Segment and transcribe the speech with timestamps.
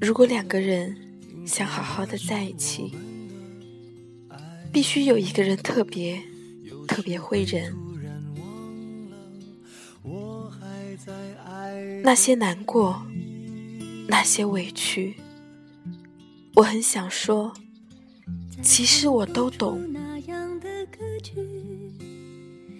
[0.00, 0.96] 如果两个人
[1.46, 2.92] 想好好的在一起，
[4.72, 6.22] 必须有一个人特别
[6.88, 7.74] 特别会忍。
[12.02, 13.02] 那些难过，
[14.08, 15.14] 那些委屈，
[16.54, 17.52] 我很想说，
[18.62, 19.80] 其实我都懂。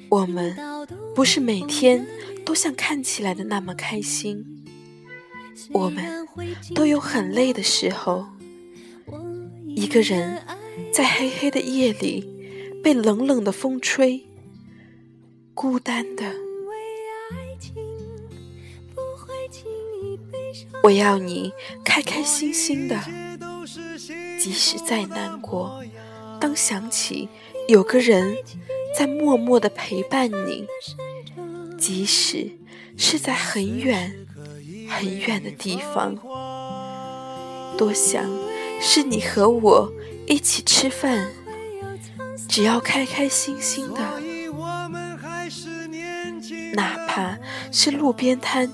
[0.09, 0.57] 我们
[1.15, 2.05] 不是每天
[2.45, 4.60] 都像看起来的那么开心，
[5.73, 6.27] 我们
[6.75, 8.27] 都有很累的时候。
[9.69, 10.43] 一个人
[10.93, 12.29] 在黑黑的夜里
[12.83, 14.27] 被冷冷的风吹，
[15.55, 16.33] 孤单的。
[20.83, 21.53] 我要你
[21.85, 22.99] 开开心心的，
[24.39, 25.83] 即使再难过，
[26.41, 27.29] 当想起
[27.69, 28.37] 有个人。
[28.93, 30.67] 在默默的陪伴你，
[31.79, 32.51] 即使
[32.97, 34.27] 是在很远
[34.91, 36.17] 很远的地方。
[37.79, 38.29] 多想
[38.81, 39.93] 是你和我
[40.27, 41.29] 一起吃饭，
[42.49, 44.01] 只要开开心心的，
[46.75, 47.39] 哪怕
[47.71, 48.71] 是路边摊，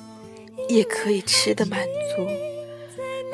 [0.68, 2.26] 也可以吃的满足。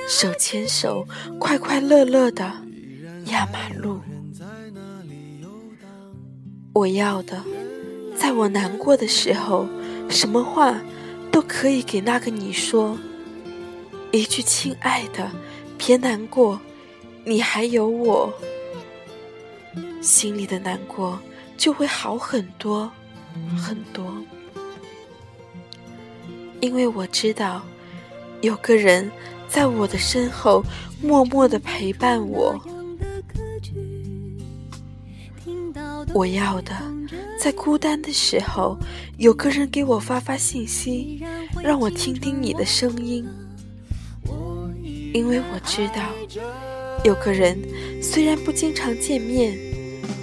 [0.09, 1.07] 手牵手，
[1.39, 2.53] 快快乐乐的
[3.27, 4.01] 压马路。
[6.75, 7.43] 我要的，
[8.17, 9.67] 在我难过的时候，
[10.11, 10.81] 什么话
[11.33, 12.97] 都可以给那个你说。
[14.13, 15.31] 一句“亲爱的，
[15.79, 16.61] 别难过，
[17.25, 18.31] 你还有我”，
[20.03, 21.19] 心里的难过
[21.57, 22.93] 就会好很多
[23.57, 24.15] 很多。
[26.61, 27.63] 因为我知道，
[28.43, 29.11] 有个人
[29.49, 30.63] 在我的身后
[31.01, 32.61] 默默的陪伴我。
[36.13, 36.75] 我要的，
[37.43, 38.79] 在孤单的时候，
[39.17, 41.21] 有个人给我发发信息，
[41.61, 43.27] 让我听听你的声音。
[45.13, 46.05] 因为我知道，
[47.03, 47.59] 有个人
[48.01, 49.59] 虽然不经常见面，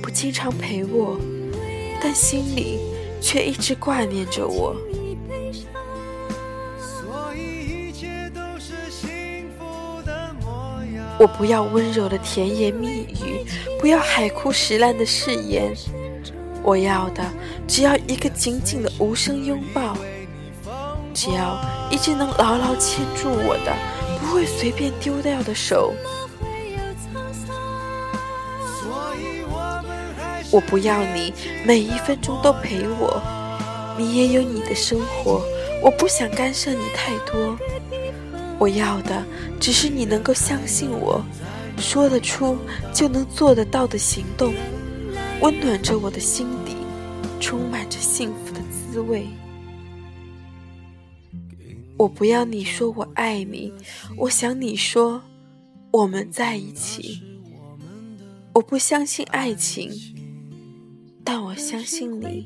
[0.01, 1.19] 不经常陪我，
[2.01, 2.79] 但心里
[3.19, 4.73] 却一直挂念着我。
[11.19, 13.45] 我不要温柔的甜言蜜语，
[13.77, 15.75] 不要海枯石烂的誓言，
[16.69, 17.23] 我要的
[17.67, 19.97] 只要一个紧紧的无声拥抱，
[21.15, 21.59] 只要
[21.89, 23.75] 一只能牢牢牵住我的，
[24.19, 25.95] 不会随便丢掉的手。
[30.51, 31.33] 我不要你
[31.65, 33.19] 每一分钟都陪我，
[33.97, 35.41] 你也有你的生活，
[35.81, 37.57] 我不想干涉你太多。
[38.59, 39.23] 我要的
[39.59, 41.19] 只是你能够相信我，
[41.79, 42.59] 说得出
[42.93, 44.53] 就能做得到的行动，
[45.41, 46.75] 温暖着我的心底，
[47.39, 49.25] 充满着幸福的滋味。
[51.97, 53.73] 我不要你说我爱你，
[54.17, 55.21] 我想你说
[55.91, 57.21] 我们在一起。
[58.53, 59.89] 我不相信爱情，
[61.23, 62.45] 但我相信你。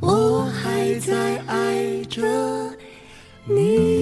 [0.00, 2.74] 我还在爱着
[3.44, 3.97] 你。